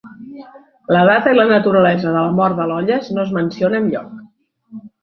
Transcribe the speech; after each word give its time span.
La 0.95 1.03
data 1.09 1.35
i 1.35 1.39
la 1.39 1.45
naturalesa 1.53 2.07
de 2.09 2.17
la 2.17 2.35
mort 2.41 2.59
de 2.63 2.69
Iollas 2.73 3.13
no 3.19 3.29
es 3.29 3.39
menciona 3.41 3.85
enlloc. 3.85 4.15